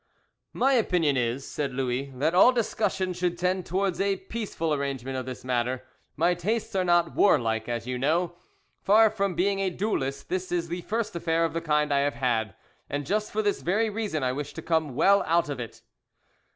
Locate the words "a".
4.01-4.15, 9.59-9.69